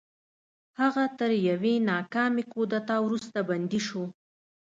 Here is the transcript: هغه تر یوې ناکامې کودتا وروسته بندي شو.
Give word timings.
هغه 0.79 1.03
تر 1.19 1.31
یوې 1.49 1.75
ناکامې 1.91 2.43
کودتا 2.53 2.95
وروسته 3.05 3.37
بندي 3.49 3.81
شو. 3.87 4.03